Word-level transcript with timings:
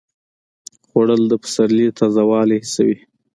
خوړل 0.87 1.21
د 1.29 1.33
پسرلي 1.43 1.87
تازه 1.99 2.23
والی 2.29 2.57
حسوي 2.63 2.97